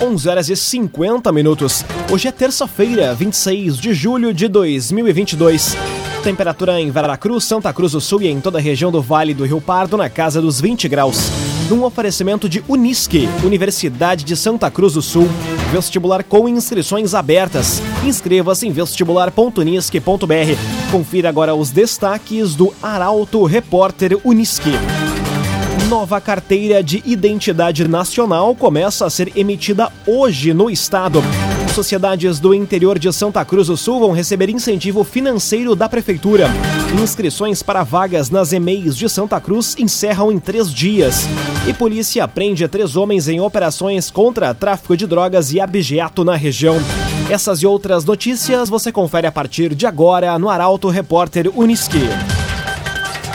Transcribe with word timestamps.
11 0.00 0.28
horas 0.28 0.48
e 0.48 0.54
50 0.54 1.32
minutos. 1.32 1.84
Hoje 2.08 2.28
é 2.28 2.30
terça-feira, 2.30 3.12
26 3.16 3.76
de 3.76 3.92
julho 3.92 4.32
de 4.32 4.46
2022. 4.46 5.76
Temperatura 6.22 6.80
em 6.80 6.88
Veracruz, 6.88 7.42
Santa 7.42 7.72
Cruz 7.72 7.90
do 7.90 8.00
Sul 8.00 8.22
e 8.22 8.28
em 8.28 8.40
toda 8.40 8.58
a 8.58 8.60
região 8.60 8.92
do 8.92 9.02
Vale 9.02 9.34
do 9.34 9.44
Rio 9.44 9.60
Pardo 9.60 9.96
na 9.96 10.08
casa 10.08 10.40
dos 10.40 10.60
20 10.60 10.88
graus. 10.88 11.18
Num 11.68 11.82
oferecimento 11.82 12.48
de 12.48 12.62
Unisque, 12.68 13.28
Universidade 13.42 14.22
de 14.22 14.36
Santa 14.36 14.70
Cruz 14.70 14.92
do 14.92 15.02
Sul. 15.02 15.26
Vestibular 15.72 16.22
com 16.22 16.48
inscrições 16.48 17.12
abertas. 17.12 17.82
Inscreva-se 18.06 18.68
em 18.68 18.70
vestibular.unisque.br. 18.70 20.92
Confira 20.92 21.28
agora 21.28 21.56
os 21.56 21.72
destaques 21.72 22.54
do 22.54 22.72
Arauto 22.80 23.42
Repórter 23.42 24.16
Unisque. 24.22 24.70
Nova 25.88 26.20
carteira 26.20 26.82
de 26.82 27.02
identidade 27.06 27.88
nacional 27.88 28.54
começa 28.54 29.06
a 29.06 29.10
ser 29.10 29.32
emitida 29.34 29.90
hoje 30.06 30.52
no 30.52 30.68
estado. 30.68 31.22
Sociedades 31.74 32.38
do 32.38 32.52
interior 32.52 32.98
de 32.98 33.10
Santa 33.10 33.42
Cruz 33.42 33.68
do 33.68 33.76
Sul 33.76 33.98
vão 34.00 34.12
receber 34.12 34.50
incentivo 34.50 35.02
financeiro 35.02 35.74
da 35.74 35.88
Prefeitura. 35.88 36.50
Inscrições 37.02 37.62
para 37.62 37.84
vagas 37.84 38.28
nas 38.28 38.52
EMEIs 38.52 38.98
de 38.98 39.08
Santa 39.08 39.40
Cruz 39.40 39.76
encerram 39.78 40.30
em 40.30 40.38
três 40.38 40.70
dias. 40.70 41.26
E 41.66 41.72
polícia 41.72 42.28
prende 42.28 42.68
três 42.68 42.94
homens 42.94 43.26
em 43.26 43.40
operações 43.40 44.10
contra 44.10 44.52
tráfico 44.52 44.94
de 44.94 45.06
drogas 45.06 45.54
e 45.54 45.60
abigeato 45.60 46.22
na 46.22 46.36
região. 46.36 46.76
Essas 47.30 47.62
e 47.62 47.66
outras 47.66 48.04
notícias 48.04 48.68
você 48.68 48.92
confere 48.92 49.26
a 49.26 49.32
partir 49.32 49.74
de 49.74 49.86
agora 49.86 50.38
no 50.38 50.50
Arauto 50.50 50.90
Repórter 50.90 51.50
Uniski. 51.58 52.02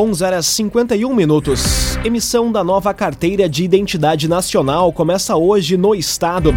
11 0.00 0.24
horas 0.24 0.46
51 0.46 1.14
minutos. 1.14 1.94
Emissão 2.02 2.50
da 2.50 2.64
nova 2.64 2.94
carteira 2.94 3.46
de 3.46 3.64
identidade 3.64 4.26
nacional 4.26 4.90
começa 4.94 5.36
hoje 5.36 5.76
no 5.76 5.94
estado. 5.94 6.54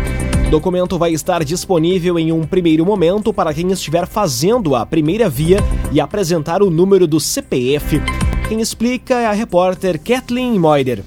O 0.48 0.50
documento 0.50 0.98
vai 0.98 1.12
estar 1.12 1.44
disponível 1.44 2.18
em 2.18 2.32
um 2.32 2.48
primeiro 2.48 2.86
momento 2.86 3.34
para 3.34 3.54
quem 3.54 3.70
estiver 3.70 4.08
fazendo 4.08 4.78
a 4.78 4.86
primeira 4.86 5.28
via 5.28 5.58
e 5.92 6.00
apresentar 6.00 6.64
o 6.64 6.70
número 6.70 7.06
do 7.06 7.20
CPF. 7.20 8.02
Quem 8.48 8.62
explica 8.62 9.16
é 9.16 9.26
a 9.26 9.34
repórter 9.34 10.00
Kathleen 10.00 10.58
Moider. 10.58 11.04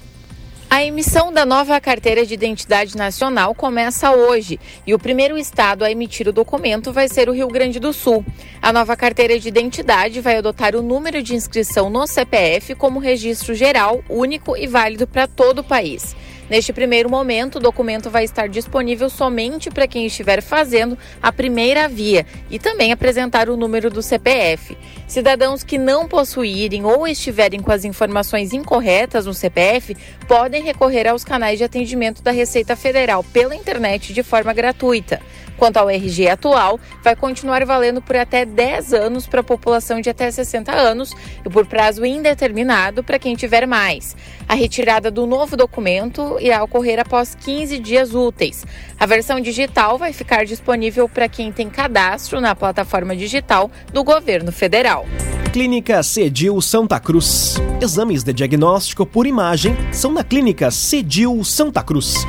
A 0.69 0.83
emissão 0.83 1.31
da 1.31 1.45
nova 1.45 1.79
carteira 1.79 2.25
de 2.25 2.33
identidade 2.33 2.97
nacional 2.97 3.55
começa 3.55 4.11
hoje 4.11 4.59
e 4.85 4.93
o 4.93 4.99
primeiro 4.99 5.37
estado 5.37 5.85
a 5.85 5.89
emitir 5.89 6.27
o 6.27 6.33
documento 6.33 6.91
vai 6.91 7.07
ser 7.07 7.29
o 7.29 7.31
Rio 7.31 7.47
Grande 7.47 7.79
do 7.79 7.93
Sul. 7.93 8.23
A 8.61 8.73
nova 8.73 8.93
carteira 8.97 9.39
de 9.39 9.47
identidade 9.47 10.19
vai 10.19 10.35
adotar 10.35 10.75
o 10.75 10.81
número 10.81 11.23
de 11.23 11.33
inscrição 11.33 11.89
no 11.89 12.05
CPF 12.05 12.75
como 12.75 12.99
registro 12.99 13.55
geral, 13.55 14.03
único 14.09 14.57
e 14.57 14.67
válido 14.67 15.07
para 15.07 15.25
todo 15.25 15.59
o 15.59 15.63
país. 15.63 16.13
Neste 16.49 16.71
primeiro 16.71 17.09
momento, 17.09 17.57
o 17.57 17.59
documento 17.59 18.09
vai 18.09 18.23
estar 18.23 18.47
disponível 18.47 19.09
somente 19.09 19.69
para 19.69 19.87
quem 19.87 20.05
estiver 20.05 20.41
fazendo 20.41 20.97
a 21.21 21.31
primeira 21.31 21.89
via 21.89 22.25
e 22.49 22.57
também 22.57 22.91
apresentar 22.93 23.49
o 23.49 23.57
número 23.57 23.89
do 23.89 24.01
CPF. 24.01 24.77
Cidadãos 25.07 25.63
que 25.63 25.77
não 25.77 26.07
possuírem 26.07 26.85
ou 26.85 27.07
estiverem 27.07 27.59
com 27.59 27.71
as 27.71 27.83
informações 27.83 28.53
incorretas 28.53 29.25
no 29.25 29.33
CPF 29.33 29.95
podem 30.27 30.63
recorrer 30.63 31.07
aos 31.07 31.23
canais 31.23 31.57
de 31.57 31.65
atendimento 31.65 32.21
da 32.21 32.31
Receita 32.31 32.75
Federal 32.75 33.23
pela 33.23 33.55
internet 33.55 34.13
de 34.13 34.23
forma 34.23 34.53
gratuita. 34.53 35.21
Quanto 35.57 35.77
ao 35.77 35.89
RG 35.89 36.29
atual, 36.29 36.79
vai 37.01 37.15
continuar 37.15 37.65
valendo 37.65 37.99
por 37.99 38.15
até 38.15 38.45
10 38.45 38.93
anos 38.93 39.25
para 39.25 39.41
a 39.41 39.43
população 39.43 39.99
de 39.99 40.09
até 40.09 40.29
60 40.29 40.71
anos 40.71 41.11
e 41.43 41.49
por 41.49 41.65
prazo 41.65 42.05
indeterminado 42.05 43.03
para 43.03 43.17
quem 43.17 43.35
tiver 43.35 43.65
mais. 43.65 44.15
A 44.47 44.53
retirada 44.53 45.09
do 45.09 45.25
novo 45.25 45.57
documento 45.57 46.36
irá 46.39 46.63
ocorrer 46.63 46.99
após 46.99 47.35
15 47.35 47.79
dias 47.79 48.13
úteis. 48.13 48.65
A 48.99 49.05
versão 49.05 49.39
digital 49.39 49.97
vai 49.97 50.13
ficar 50.13 50.45
disponível 50.45 51.07
para 51.07 51.27
quem 51.29 51.51
tem 51.51 51.69
cadastro 51.69 52.41
na 52.41 52.55
plataforma 52.55 53.15
digital 53.15 53.69
do 53.93 54.03
governo 54.03 54.51
federal. 54.51 55.05
Clínica 55.51 56.03
Cedil 56.03 56.61
Santa 56.61 56.99
Cruz. 56.99 57.55
Exames 57.81 58.23
de 58.23 58.33
diagnóstico 58.33 59.05
por 59.05 59.25
imagem 59.25 59.75
são 59.91 60.11
na 60.11 60.23
Clínica 60.23 60.69
Cedil 60.69 61.43
Santa 61.43 61.81
Cruz. 61.81 62.25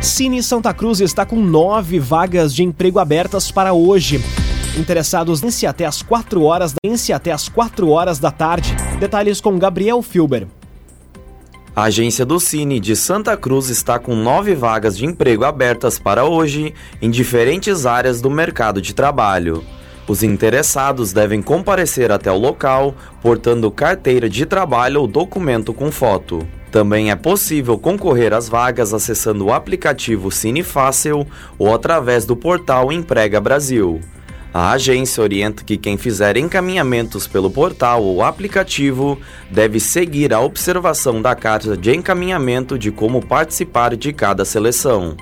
Cine 0.00 0.42
Santa 0.42 0.72
Cruz 0.72 1.00
está 1.00 1.26
com 1.26 1.36
nove 1.36 1.98
vagas 1.98 2.54
de 2.54 2.62
emprego 2.62 2.98
abertas 2.98 3.50
para 3.50 3.74
hoje. 3.74 4.20
Interessados 4.78 5.42
em 5.42 5.66
até 5.66 5.84
as 5.84 6.00
4 6.00 6.42
horas 6.42 6.72
da 6.72 6.78
até 7.12 7.32
as 7.32 7.48
4 7.48 7.88
horas 7.90 8.18
da 8.18 8.30
tarde. 8.30 8.74
Detalhes 8.98 9.40
com 9.40 9.58
Gabriel 9.58 10.00
Filber. 10.00 10.46
A 11.74 11.84
agência 11.84 12.26
do 12.26 12.40
Cine 12.40 12.80
de 12.80 12.96
Santa 12.96 13.36
Cruz 13.36 13.68
está 13.68 13.96
com 13.96 14.16
nove 14.16 14.56
vagas 14.56 14.98
de 14.98 15.06
emprego 15.06 15.44
abertas 15.44 16.00
para 16.00 16.24
hoje 16.24 16.74
em 17.00 17.08
diferentes 17.08 17.86
áreas 17.86 18.20
do 18.20 18.28
mercado 18.28 18.82
de 18.82 18.92
trabalho. 18.92 19.64
Os 20.08 20.24
interessados 20.24 21.12
devem 21.12 21.40
comparecer 21.40 22.10
até 22.10 22.30
o 22.30 22.36
local 22.36 22.92
portando 23.22 23.70
carteira 23.70 24.28
de 24.28 24.44
trabalho 24.44 25.02
ou 25.02 25.06
documento 25.06 25.72
com 25.72 25.92
foto. 25.92 26.44
Também 26.72 27.12
é 27.12 27.16
possível 27.16 27.78
concorrer 27.78 28.32
às 28.32 28.48
vagas 28.48 28.92
acessando 28.92 29.46
o 29.46 29.52
aplicativo 29.52 30.30
Cine 30.32 30.64
Fácil 30.64 31.24
ou 31.56 31.72
através 31.72 32.24
do 32.24 32.34
portal 32.34 32.90
Emprega 32.90 33.40
Brasil. 33.40 34.00
A 34.52 34.72
agência 34.72 35.22
orienta 35.22 35.62
que 35.62 35.76
quem 35.76 35.96
fizer 35.96 36.36
encaminhamentos 36.36 37.28
pelo 37.28 37.48
portal 37.50 38.02
ou 38.02 38.20
aplicativo 38.20 39.16
deve 39.48 39.78
seguir 39.78 40.34
a 40.34 40.40
observação 40.40 41.22
da 41.22 41.36
carta 41.36 41.76
de 41.76 41.94
encaminhamento 41.94 42.76
de 42.76 42.90
como 42.90 43.24
participar 43.24 43.94
de 43.94 44.12
cada 44.12 44.44
seleção. 44.44 45.16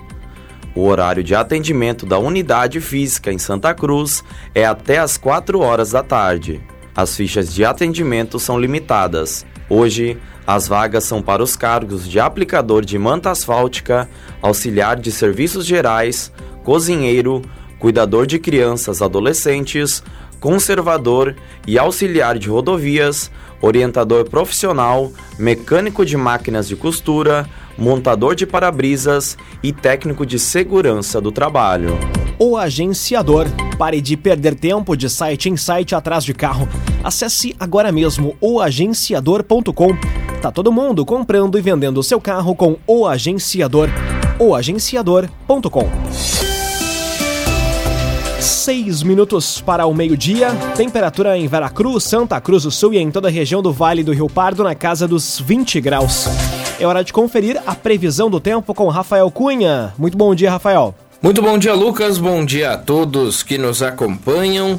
O 0.75 0.87
horário 0.87 1.22
de 1.22 1.34
atendimento 1.34 2.06
da 2.06 2.19
unidade 2.19 2.81
física 2.81 3.31
em 3.31 3.38
Santa 3.38 3.75
Cruz 3.75 4.25
é 4.55 4.65
até 4.65 4.99
às 4.99 5.19
4 5.19 5.61
horas 5.61 5.91
da 5.91 6.03
tarde. 6.03 6.62
As 6.97 7.15
fichas 7.15 7.53
de 7.53 7.67
atendimento 7.67 8.38
são 8.38 8.59
limitadas. 8.59 9.44
Hoje, 9.69 10.17
as 10.47 10.67
vagas 10.67 11.05
são 11.05 11.21
para 11.21 11.43
os 11.43 11.55
cargos 11.55 12.09
de 12.09 12.19
aplicador 12.19 12.83
de 12.83 12.99
manta 12.99 13.31
asfáltica, 13.31 14.09
auxiliar 14.41 14.97
de 14.97 15.12
serviços 15.12 15.67
gerais, 15.67 16.33
cozinheiro, 16.65 17.43
cuidador 17.78 18.27
de 18.27 18.39
crianças 18.39 19.03
adolescentes, 19.03 20.03
conservador 20.41 21.37
e 21.66 21.78
auxiliar 21.78 22.39
de 22.39 22.49
rodovias, 22.49 23.31
orientador 23.61 24.28
profissional, 24.28 25.12
mecânico 25.39 26.05
de 26.05 26.17
máquinas 26.17 26.69
de 26.69 26.77
costura, 26.77 27.49
montador 27.77 28.34
de 28.34 28.47
para-brisas 28.47 29.37
e 29.62 29.72
técnico 29.72 30.27
de 30.27 30.38
segurança 30.38 31.21
do 31.21 31.31
trabalho. 31.31 31.99
O 32.38 32.56
agenciador. 32.56 33.47
Pare 33.77 34.00
de 34.00 34.17
perder 34.17 34.56
tempo 34.56 34.97
de 34.97 35.09
site 35.09 35.49
em 35.49 35.56
site 35.56 35.94
atrás 35.94 36.25
de 36.25 36.34
carro. 36.34 36.69
Acesse 37.03 37.55
agora 37.59 37.93
mesmo 37.93 38.37
oagenciador.com. 38.41 39.97
Tá 40.41 40.50
todo 40.50 40.72
mundo 40.72 41.05
comprando 41.05 41.59
e 41.59 41.61
vendendo 41.61 42.03
seu 42.03 42.21
carro 42.21 42.55
com 42.55 42.77
o 42.87 43.06
agenciador. 43.06 43.88
oagenciador.com. 44.38 46.38
Seis 48.40 49.02
minutos 49.02 49.61
para 49.61 49.87
o 49.87 49.93
meio-dia. 49.93 50.50
Temperatura 50.76 51.37
em 51.37 51.49
Veracruz, 51.49 52.05
Santa 52.05 52.40
Cruz 52.40 52.62
do 52.62 52.70
Sul 52.70 52.94
e 52.94 52.99
em 52.99 53.11
toda 53.11 53.26
a 53.26 53.31
região 53.31 53.61
do 53.61 53.73
Vale 53.73 54.05
do 54.05 54.12
Rio 54.12 54.29
Pardo 54.29 54.62
na 54.62 54.76
casa 54.76 55.08
dos 55.08 55.40
20 55.40 55.81
graus. 55.81 56.26
É 56.79 56.87
hora 56.87 57.02
de 57.02 57.12
conferir 57.12 57.61
a 57.67 57.75
previsão 57.75 58.31
do 58.31 58.38
tempo 58.38 58.73
com 58.73 58.87
Rafael 58.88 59.29
Cunha. 59.31 59.93
Muito 59.99 60.17
bom 60.17 60.35
dia, 60.35 60.50
Rafael. 60.52 60.94
Muito 61.20 61.43
bom 61.43 61.58
dia, 61.58 61.75
Lucas. 61.75 62.19
Bom 62.19 62.44
dia 62.44 62.75
a 62.75 62.79
todos 62.79 63.43
que 63.43 63.58
nos 63.58 63.82
acompanham. 63.82 64.79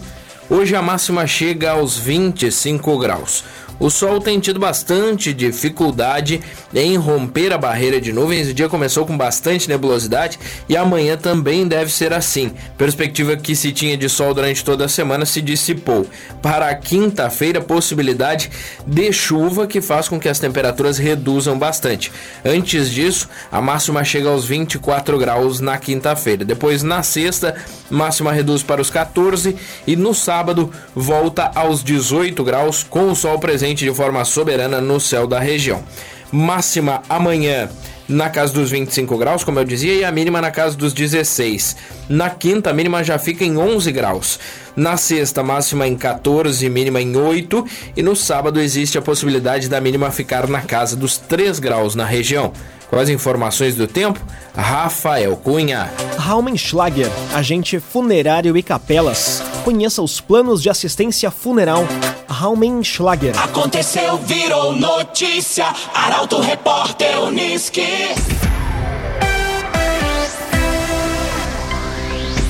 Hoje 0.50 0.74
a 0.74 0.82
máxima 0.82 1.28
chega 1.28 1.72
aos 1.72 1.98
25 1.98 2.98
graus. 2.98 3.44
O 3.80 3.90
sol 3.90 4.20
tem 4.20 4.40
tido 4.40 4.60
bastante 4.60 5.34
dificuldade 5.34 6.42
em 6.74 6.98
romper 6.98 7.54
a 7.54 7.58
barreira 7.58 8.02
de 8.02 8.12
nuvens. 8.12 8.50
O 8.50 8.54
dia 8.54 8.68
começou 8.68 9.06
com 9.06 9.18
bastante 9.18 9.70
nebulosidade 9.70 10.38
e 10.68 10.76
amanhã 10.76 11.16
também 11.16 11.66
deve 11.66 11.90
ser 11.90 12.12
assim. 12.12 12.52
Perspectiva 12.78 13.38
que 13.38 13.56
se 13.56 13.72
tinha 13.72 13.96
de 13.96 14.10
sol 14.10 14.34
durante 14.34 14.66
toda 14.66 14.86
a 14.86 14.90
semana 14.90 15.26
se 15.26 15.42
dissipou. 15.42 16.06
Para 16.42 16.68
a 16.68 16.76
quinta-feira, 16.76 17.62
possibilidade 17.62 18.52
de 18.86 19.14
chuva 19.14 19.66
que 19.66 19.80
faz 19.80 20.10
com 20.10 20.20
que 20.20 20.28
as 20.28 20.40
temperaturas 20.40 20.98
reduzam 20.98 21.58
bastante. 21.58 22.12
Antes 22.44 22.92
disso, 22.92 23.30
a 23.50 23.62
máxima 23.62 24.04
chega 24.04 24.30
aos 24.30 24.46
24 24.46 25.18
graus 25.18 25.62
na 25.62 25.78
quinta-feira. 25.78 26.44
Depois, 26.44 26.84
na 26.84 27.02
sexta, 27.02 27.56
máxima 27.90 28.34
reduz 28.34 28.62
para 28.62 28.82
os 28.82 28.90
14 28.90 29.56
e 29.88 29.96
no 29.96 30.14
sábado 30.14 30.70
volta 30.94 31.50
aos 31.56 31.82
18 31.82 32.44
graus 32.44 32.84
com 32.84 33.10
o 33.10 33.16
sol 33.16 33.40
presente 33.40 33.69
de 33.74 33.94
forma 33.94 34.24
soberana 34.26 34.80
no 34.80 35.00
céu 35.00 35.28
da 35.28 35.40
região. 35.40 35.84
Máxima 36.32 37.02
amanhã 37.10 37.70
na 38.10 38.28
casa 38.28 38.52
dos 38.54 38.72
25 38.72 39.18
graus, 39.18 39.44
como 39.44 39.60
eu 39.60 39.64
dizia, 39.64 39.94
e 39.94 40.04
a 40.04 40.12
mínima 40.12 40.42
na 40.42 40.50
casa 40.50 40.76
dos 40.76 40.94
16. 40.94 41.76
Na 42.10 42.30
quinta, 42.30 42.72
a 42.72 42.74
mínima 42.74 43.04
já 43.04 43.20
fica 43.20 43.46
em 43.46 43.56
11 43.56 43.92
graus. 43.92 44.40
Na 44.76 44.98
sexta, 44.98 45.44
máxima 45.44 45.88
em 45.88 45.96
14, 45.96 46.68
mínima 46.70 47.00
em 47.00 47.16
8. 47.16 47.64
E 47.96 48.02
no 48.02 48.16
sábado, 48.16 48.60
existe 48.60 48.98
a 48.98 49.02
possibilidade 49.02 49.70
da 49.70 49.80
mínima 49.80 50.10
ficar 50.10 50.48
na 50.48 50.62
casa 50.62 50.96
dos 50.96 51.18
3 51.18 51.60
graus 51.60 51.94
na 51.94 52.06
região. 52.06 52.52
Com 52.90 52.98
as 52.98 53.08
informações 53.08 53.76
do 53.76 53.86
tempo, 53.86 54.20
Rafael 54.56 55.38
Cunha. 55.38 55.92
Raumenschlager, 56.18 57.08
agente 57.36 57.80
funerário 57.80 58.58
e 58.58 58.64
capelas. 58.64 59.44
Conheça 59.64 60.02
os 60.02 60.20
planos 60.20 60.62
de 60.62 60.72
assistência 60.72 61.30
funeral. 61.30 61.88
Raumenschlager. 62.28 63.40
Aconteceu, 63.40 64.18
virou 64.18 64.74
notícia. 64.74 65.68
Arauto 65.94 66.42
Repórter 66.42 67.22
Uniski. 67.22 67.86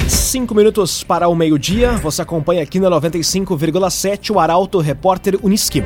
Cinco 0.07 0.55
minutos 0.55 1.03
para 1.03 1.27
o 1.27 1.35
meio-dia. 1.35 1.93
Você 1.97 2.21
acompanha 2.21 2.63
aqui 2.63 2.79
na 2.79 2.89
95,7 2.89 4.31
o 4.33 4.39
Arauto 4.39 4.79
Repórter 4.79 5.37
Uniski. 5.43 5.83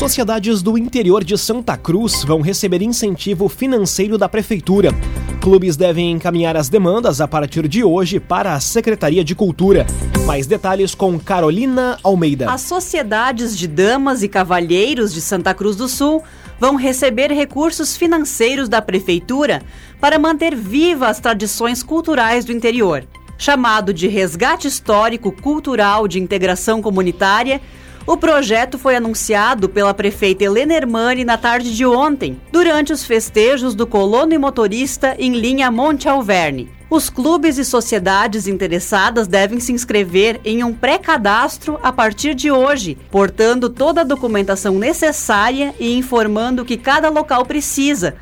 Sociedades 0.00 0.62
do 0.62 0.78
interior 0.78 1.22
de 1.22 1.36
Santa 1.36 1.76
Cruz 1.76 2.24
vão 2.24 2.40
receber 2.40 2.80
incentivo 2.80 3.50
financeiro 3.50 4.16
da 4.16 4.30
Prefeitura. 4.30 4.94
Clubes 5.42 5.76
devem 5.76 6.12
encaminhar 6.12 6.56
as 6.56 6.70
demandas 6.70 7.20
a 7.20 7.28
partir 7.28 7.68
de 7.68 7.84
hoje 7.84 8.18
para 8.18 8.54
a 8.54 8.60
Secretaria 8.60 9.22
de 9.22 9.34
Cultura. 9.34 9.86
Mais 10.24 10.46
detalhes 10.46 10.94
com 10.94 11.20
Carolina 11.20 11.98
Almeida. 12.02 12.50
As 12.50 12.62
sociedades 12.62 13.54
de 13.54 13.68
damas 13.68 14.22
e 14.22 14.28
cavalheiros 14.28 15.12
de 15.12 15.20
Santa 15.20 15.52
Cruz 15.52 15.76
do 15.76 15.86
Sul 15.86 16.24
vão 16.58 16.76
receber 16.76 17.30
recursos 17.30 17.94
financeiros 17.94 18.70
da 18.70 18.80
Prefeitura 18.80 19.62
para 20.00 20.18
manter 20.18 20.56
viva 20.56 21.08
as 21.08 21.20
tradições 21.20 21.82
culturais 21.82 22.46
do 22.46 22.52
interior. 22.52 23.04
Chamado 23.36 23.92
de 23.92 24.08
Resgate 24.08 24.66
Histórico 24.66 25.30
Cultural 25.30 26.08
de 26.08 26.18
Integração 26.18 26.80
Comunitária, 26.80 27.60
o 28.06 28.16
projeto 28.16 28.78
foi 28.78 28.96
anunciado 28.96 29.68
pela 29.68 29.94
prefeita 29.94 30.44
Helena 30.44 30.74
Hermani 30.74 31.24
na 31.24 31.36
tarde 31.36 31.74
de 31.74 31.84
ontem, 31.84 32.40
durante 32.50 32.92
os 32.92 33.04
festejos 33.04 33.74
do 33.74 33.86
colono 33.86 34.32
e 34.32 34.38
motorista 34.38 35.14
em 35.18 35.34
linha 35.34 35.70
Monte 35.70 36.08
Alverne. 36.08 36.70
Os 36.88 37.08
clubes 37.08 37.56
e 37.56 37.64
sociedades 37.64 38.48
interessadas 38.48 39.28
devem 39.28 39.60
se 39.60 39.72
inscrever 39.72 40.40
em 40.44 40.64
um 40.64 40.72
pré-cadastro 40.72 41.78
a 41.84 41.92
partir 41.92 42.34
de 42.34 42.50
hoje, 42.50 42.98
portando 43.12 43.70
toda 43.70 44.00
a 44.00 44.04
documentação 44.04 44.76
necessária 44.76 45.72
e 45.78 45.96
informando 45.96 46.62
o 46.62 46.64
que 46.64 46.76
cada 46.76 47.08
local 47.08 47.46
precisa, 47.46 48.16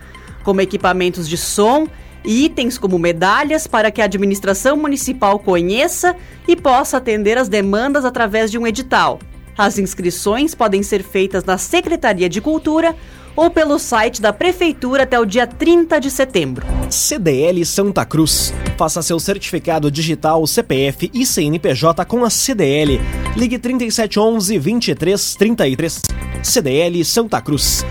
como 0.45 0.61
equipamentos 0.61 1.27
de 1.27 1.39
som 1.39 1.87
e 2.23 2.45
itens 2.45 2.77
como 2.77 2.99
medalhas 2.99 3.67
para 3.67 3.91
que 3.91 4.03
a 4.03 4.05
administração 4.05 4.77
municipal 4.77 5.39
conheça 5.39 6.15
e 6.47 6.55
possa 6.55 6.99
atender 6.99 7.39
as 7.39 7.49
demandas 7.49 8.05
através 8.05 8.51
de 8.51 8.59
um 8.59 8.67
edital. 8.67 9.19
As 9.59 9.77
inscrições 9.77 10.55
podem 10.55 10.85
ser 10.85 11.03
feitas 11.03 11.43
na 11.43 11.59
Secretaria 11.59 12.29
de 12.29 12.41
Cultura 12.41 12.95
ou 13.35 13.51
pelo 13.51 13.77
site 13.77 14.23
da 14.23 14.33
Prefeitura 14.33 15.03
até 15.03 15.19
o 15.19 15.27
dia 15.27 15.49
30 15.49 16.01
de 16.01 16.13
setembro. 16.13 16.65
CDL 16.89 17.65
Santa 17.67 18.05
Cruz. 18.05 18.55
Faça 18.77 19.03
seu 19.03 19.19
certificado 19.19 19.91
digital, 19.91 20.47
CPF 20.47 21.11
e 21.13 21.27
CNPJ 21.27 22.05
com 22.05 22.25
a 22.25 22.31
CDL. 22.31 23.01
Ligue 23.37 23.59
3711 23.59 24.59
2333. 24.61 26.03
CDL 26.41 27.05
Santa 27.05 27.41
Cruz. 27.41 27.85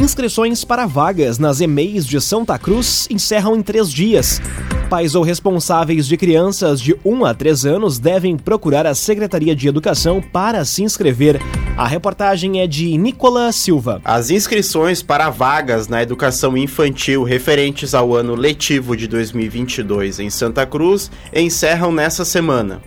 Inscrições 0.00 0.64
para 0.64 0.86
vagas 0.86 1.40
nas 1.40 1.60
EMEIs 1.60 2.06
de 2.06 2.20
Santa 2.20 2.56
Cruz 2.56 3.08
encerram 3.10 3.56
em 3.56 3.62
três 3.62 3.92
dias. 3.92 4.40
Pais 4.88 5.16
ou 5.16 5.24
responsáveis 5.24 6.06
de 6.06 6.16
crianças 6.16 6.80
de 6.80 6.96
1 7.04 7.24
a 7.24 7.34
3 7.34 7.66
anos 7.66 7.98
devem 7.98 8.36
procurar 8.36 8.86
a 8.86 8.94
Secretaria 8.94 9.56
de 9.56 9.66
Educação 9.66 10.22
para 10.22 10.64
se 10.64 10.84
inscrever. 10.84 11.40
A 11.76 11.84
reportagem 11.84 12.60
é 12.60 12.66
de 12.68 12.96
Nicola 12.96 13.50
Silva. 13.50 14.00
As 14.04 14.30
inscrições 14.30 15.02
para 15.02 15.30
vagas 15.30 15.88
na 15.88 16.00
educação 16.00 16.56
infantil 16.56 17.24
referentes 17.24 17.92
ao 17.92 18.14
ano 18.14 18.36
letivo 18.36 18.96
de 18.96 19.08
2022 19.08 20.20
em 20.20 20.30
Santa 20.30 20.64
Cruz 20.64 21.10
encerram 21.34 21.90
nessa 21.90 22.24
semana. 22.24 22.80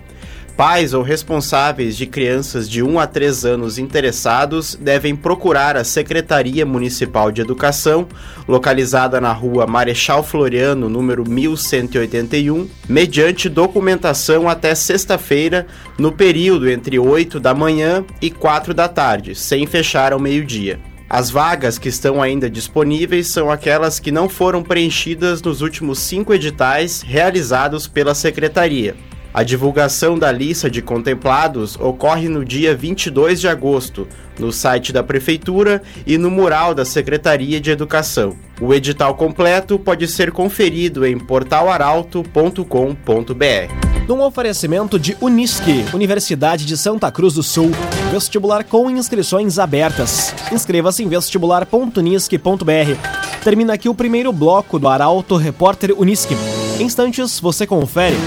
Pais 0.61 0.93
ou 0.93 1.01
responsáveis 1.01 1.97
de 1.97 2.05
crianças 2.05 2.69
de 2.69 2.83
1 2.83 2.99
a 2.99 3.07
3 3.07 3.45
anos 3.45 3.79
interessados 3.79 4.75
devem 4.75 5.15
procurar 5.15 5.75
a 5.75 5.83
Secretaria 5.83 6.67
Municipal 6.67 7.31
de 7.31 7.41
Educação, 7.41 8.07
localizada 8.47 9.19
na 9.19 9.33
rua 9.33 9.65
Marechal 9.65 10.23
Floriano, 10.23 10.87
número 10.87 11.27
1181, 11.27 12.69
mediante 12.87 13.49
documentação 13.49 14.47
até 14.47 14.75
sexta-feira, 14.75 15.65
no 15.97 16.11
período 16.11 16.69
entre 16.69 16.99
8 16.99 17.39
da 17.39 17.55
manhã 17.55 18.05
e 18.21 18.29
4 18.29 18.71
da 18.71 18.87
tarde, 18.87 19.33
sem 19.33 19.65
fechar 19.65 20.13
ao 20.13 20.19
meio-dia. 20.19 20.79
As 21.09 21.31
vagas 21.31 21.79
que 21.79 21.89
estão 21.89 22.21
ainda 22.21 22.47
disponíveis 22.47 23.29
são 23.29 23.49
aquelas 23.49 23.99
que 23.99 24.11
não 24.11 24.29
foram 24.29 24.61
preenchidas 24.61 25.41
nos 25.41 25.61
últimos 25.61 25.97
cinco 25.97 26.35
editais 26.35 27.01
realizados 27.01 27.87
pela 27.87 28.13
Secretaria. 28.13 28.95
A 29.33 29.43
divulgação 29.43 30.19
da 30.19 30.29
lista 30.29 30.69
de 30.69 30.81
contemplados 30.81 31.77
ocorre 31.79 32.27
no 32.27 32.43
dia 32.43 32.75
22 32.75 33.39
de 33.39 33.47
agosto, 33.47 34.05
no 34.37 34.51
site 34.51 34.91
da 34.91 35.01
Prefeitura 35.01 35.81
e 36.05 36.17
no 36.17 36.29
mural 36.29 36.75
da 36.75 36.83
Secretaria 36.83 37.61
de 37.61 37.71
Educação. 37.71 38.35
O 38.59 38.73
edital 38.73 39.15
completo 39.15 39.79
pode 39.79 40.05
ser 40.07 40.31
conferido 40.31 41.05
em 41.05 41.17
portalaralto.com.br. 41.17 44.05
Num 44.07 44.21
oferecimento 44.21 44.99
de 44.99 45.15
Unisque, 45.21 45.85
Universidade 45.93 46.65
de 46.65 46.75
Santa 46.75 47.09
Cruz 47.09 47.35
do 47.35 47.43
Sul, 47.43 47.71
vestibular 48.11 48.65
com 48.65 48.89
inscrições 48.89 49.57
abertas. 49.57 50.35
Inscreva-se 50.51 51.03
em 51.03 51.07
vestibular.unisque.br. 51.07 53.41
Termina 53.41 53.73
aqui 53.73 53.87
o 53.87 53.95
primeiro 53.95 54.33
bloco 54.33 54.77
do 54.77 54.89
Arauto 54.89 55.37
Repórter 55.37 55.95
Unisque. 55.97 56.35
Em 56.79 56.83
instantes, 56.83 57.39
você 57.39 57.65
confere. 57.65 58.17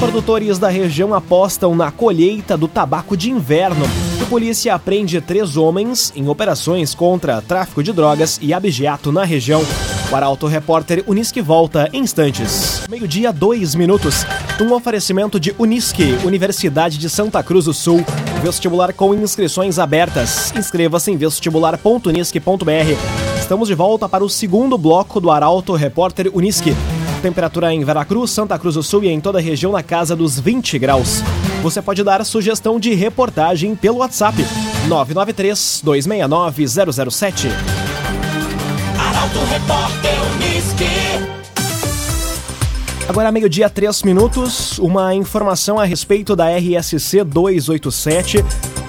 Produtores 0.00 0.58
da 0.58 0.70
região 0.70 1.12
apostam 1.12 1.76
na 1.76 1.92
colheita 1.92 2.56
do 2.56 2.66
tabaco 2.66 3.14
de 3.14 3.30
inverno. 3.30 3.84
A 4.20 4.24
polícia 4.24 4.74
apreende 4.74 5.20
três 5.20 5.58
homens 5.58 6.10
em 6.16 6.26
operações 6.26 6.94
contra 6.94 7.42
tráfico 7.42 7.82
de 7.82 7.92
drogas 7.92 8.38
e 8.40 8.54
abigeato 8.54 9.12
na 9.12 9.24
região. 9.24 9.62
O 10.10 10.16
Arauto 10.16 10.46
Repórter 10.46 11.04
Unisque 11.06 11.42
volta 11.42 11.90
em 11.92 12.00
instantes. 12.00 12.82
Meio-dia, 12.88 13.30
dois 13.30 13.74
minutos. 13.74 14.24
Um 14.58 14.72
oferecimento 14.72 15.38
de 15.38 15.54
Unisque, 15.58 16.16
Universidade 16.24 16.96
de 16.96 17.10
Santa 17.10 17.42
Cruz 17.42 17.66
do 17.66 17.74
Sul. 17.74 18.02
Vestibular 18.42 18.94
com 18.94 19.14
inscrições 19.14 19.78
abertas. 19.78 20.50
Inscreva-se 20.56 21.10
em 21.10 21.16
vestibular.unisque.br. 21.18 23.38
Estamos 23.38 23.68
de 23.68 23.74
volta 23.74 24.08
para 24.08 24.24
o 24.24 24.30
segundo 24.30 24.78
bloco 24.78 25.20
do 25.20 25.30
Arauto 25.30 25.74
Repórter 25.74 26.30
Unisque. 26.32 26.74
Temperatura 27.20 27.72
em 27.74 27.84
Veracruz, 27.84 28.30
Santa 28.30 28.58
Cruz 28.58 28.74
do 28.74 28.82
Sul 28.82 29.04
e 29.04 29.08
em 29.08 29.20
toda 29.20 29.38
a 29.38 29.42
região 29.42 29.72
na 29.72 29.82
casa 29.82 30.16
dos 30.16 30.40
20 30.40 30.78
graus. 30.78 31.22
Você 31.62 31.82
pode 31.82 32.02
dar 32.02 32.24
sugestão 32.24 32.80
de 32.80 32.94
reportagem 32.94 33.76
pelo 33.76 33.98
WhatsApp 33.98 34.36
993 34.88 35.82
269 35.84 36.66
007. 37.12 37.48
Arauto 38.98 39.38
Repórter 39.50 40.14
Uniski. 40.34 41.40
Agora, 43.06 43.30
meio-dia, 43.32 43.68
três 43.68 44.02
minutos. 44.02 44.78
Uma 44.78 45.14
informação 45.14 45.78
a 45.78 45.84
respeito 45.84 46.34
da 46.34 46.46
RSC 46.56 47.24
287. 47.24 48.44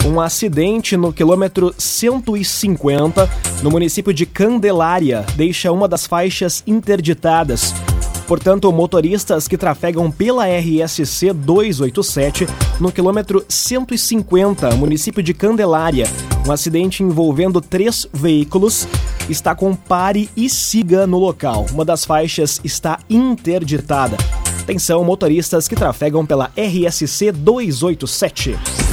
Um 0.06 0.22
acidente 0.22 0.96
no 0.96 1.12
quilômetro 1.12 1.74
150, 1.78 3.30
no 3.62 3.70
município 3.70 4.14
de 4.14 4.26
Candelária, 4.26 5.26
deixa 5.36 5.72
uma 5.72 5.88
das 5.88 6.08
faixas 6.08 6.64
interditadas. 6.66 7.74
Portanto, 8.32 8.72
motoristas 8.72 9.46
que 9.46 9.58
trafegam 9.58 10.10
pela 10.10 10.46
RSC 10.46 11.34
287 11.34 12.48
no 12.80 12.90
quilômetro 12.90 13.44
150, 13.46 14.74
município 14.78 15.22
de 15.22 15.34
Candelária, 15.34 16.08
Um 16.48 16.52
acidente 16.54 17.04
envolvendo 17.04 17.60
três 17.60 18.08
veículos 18.14 18.88
está 19.28 19.54
com 19.54 19.76
pare 19.76 20.30
e 20.34 20.50
siga 20.50 21.06
no 21.06 21.20
local. 21.20 21.66
Uma 21.74 21.84
das 21.84 22.06
faixas 22.06 22.62
está 22.64 23.00
interditada. 23.10 24.16
Atenção, 24.62 25.04
motoristas 25.04 25.68
que 25.68 25.76
trafegam 25.76 26.26
pela 26.26 26.50
RSC 26.56 27.34
287. 27.34 28.91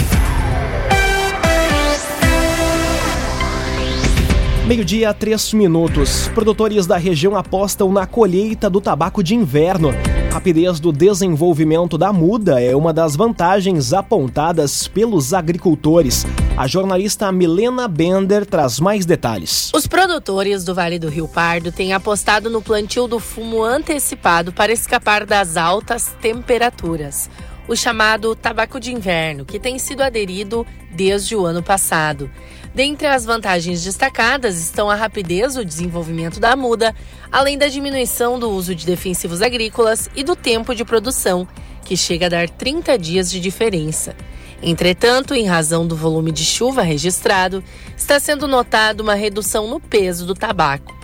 Meio-dia, 4.68 5.14
três 5.14 5.54
minutos. 5.54 6.28
Produtores 6.34 6.86
da 6.86 6.98
região 6.98 7.34
apostam 7.34 7.90
na 7.90 8.06
colheita 8.06 8.68
do 8.68 8.82
tabaco 8.82 9.22
de 9.22 9.34
inverno. 9.34 9.88
A 10.30 10.34
rapidez 10.34 10.78
do 10.78 10.92
desenvolvimento 10.92 11.96
da 11.96 12.12
muda 12.12 12.60
é 12.60 12.76
uma 12.76 12.92
das 12.92 13.16
vantagens 13.16 13.94
apontadas 13.94 14.86
pelos 14.86 15.32
agricultores. 15.32 16.26
A 16.54 16.66
jornalista 16.66 17.32
Milena 17.32 17.88
Bender 17.88 18.44
traz 18.44 18.78
mais 18.78 19.06
detalhes. 19.06 19.72
Os 19.74 19.86
produtores 19.86 20.64
do 20.64 20.74
Vale 20.74 20.98
do 20.98 21.08
Rio 21.08 21.26
Pardo 21.26 21.72
têm 21.72 21.94
apostado 21.94 22.50
no 22.50 22.60
plantio 22.60 23.08
do 23.08 23.18
fumo 23.18 23.64
antecipado 23.64 24.52
para 24.52 24.70
escapar 24.70 25.24
das 25.24 25.56
altas 25.56 26.14
temperaturas. 26.20 27.30
O 27.66 27.74
chamado 27.74 28.36
tabaco 28.36 28.78
de 28.78 28.92
inverno, 28.92 29.46
que 29.46 29.58
tem 29.58 29.78
sido 29.78 30.02
aderido 30.02 30.66
desde 30.90 31.34
o 31.34 31.46
ano 31.46 31.62
passado. 31.62 32.30
Dentre 32.74 33.06
as 33.06 33.24
vantagens 33.24 33.82
destacadas 33.82 34.58
estão 34.58 34.90
a 34.90 34.94
rapidez 34.94 35.54
do 35.54 35.64
desenvolvimento 35.64 36.38
da 36.38 36.54
muda, 36.54 36.94
além 37.32 37.58
da 37.58 37.68
diminuição 37.68 38.38
do 38.38 38.50
uso 38.50 38.74
de 38.74 38.86
defensivos 38.86 39.42
agrícolas 39.42 40.08
e 40.14 40.22
do 40.22 40.36
tempo 40.36 40.74
de 40.74 40.84
produção, 40.84 41.48
que 41.84 41.96
chega 41.96 42.26
a 42.26 42.28
dar 42.28 42.48
30 42.48 42.98
dias 42.98 43.30
de 43.30 43.40
diferença. 43.40 44.14
Entretanto, 44.62 45.34
em 45.34 45.46
razão 45.46 45.86
do 45.86 45.96
volume 45.96 46.32
de 46.32 46.44
chuva 46.44 46.82
registrado, 46.82 47.62
está 47.96 48.18
sendo 48.18 48.48
notada 48.48 49.02
uma 49.02 49.14
redução 49.14 49.68
no 49.68 49.80
peso 49.80 50.26
do 50.26 50.34
tabaco. 50.34 50.96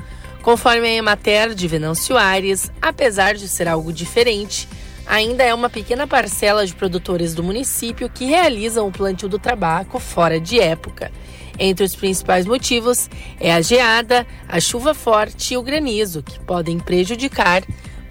Conforme 0.43 0.87
a 0.87 0.93
Emater 0.93 1.55
de 1.55 1.67
Venâncio 1.67 2.17
Aires, 2.19 2.71
apesar 2.83 3.35
de 3.35 3.49
ser 3.49 3.67
algo 3.67 3.93
diferente, 3.93 4.69
ainda 5.07 5.43
é 5.43 5.55
uma 5.55 5.71
pequena 5.71 6.07
parcela 6.07 6.67
de 6.67 6.75
produtores 6.75 7.33
do 7.35 7.43
município 7.43 8.11
que 8.11 8.27
realizam 8.27 8.87
o 8.87 8.93
plantio 8.93 9.29
do 9.29 9.39
tabaco 9.39 9.99
fora 9.99 10.41
de 10.41 10.61
época. 10.61 11.11
Entre 11.59 11.85
os 11.85 11.95
principais 11.95 12.47
motivos 12.47 13.09
é 13.41 13.53
a 13.53 13.61
geada, 13.61 14.27
a 14.49 14.61
chuva 14.61 14.95
forte 14.95 15.55
e 15.55 15.57
o 15.57 15.63
granizo, 15.63 16.23
que 16.23 16.39
podem 16.41 16.79
prejudicar 16.79 17.63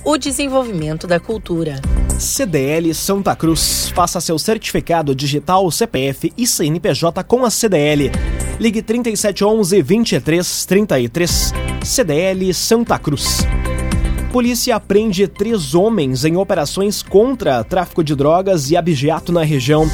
o 0.04 0.18
desenvolvimento 0.18 1.08
da 1.08 1.20
cultura. 1.20 1.82
CDL 2.20 2.94
Santa 2.94 3.36
Cruz. 3.36 3.90
Faça 3.94 4.20
seu 4.22 4.38
certificado 4.38 5.16
digital 5.16 5.70
CPF 5.72 6.32
e 6.38 6.46
CNPJ 6.46 7.24
com 7.24 7.46
a 7.46 7.50
CDL. 7.50 8.12
Ligue 8.60 8.82
3711 8.82 9.82
2333. 9.82 11.54
CDL 11.84 12.54
Santa 12.54 13.00
Cruz. 13.00 13.40
Polícia 14.32 14.80
prende 14.80 15.28
três 15.28 15.76
homens 15.76 16.26
em 16.26 16.38
operações 16.38 17.04
contra 17.04 17.64
tráfico 17.64 18.04
de 18.04 18.16
drogas 18.16 18.72
e 18.72 18.78
abigeato 18.78 19.32
na 19.32 19.44
região. 19.44 19.88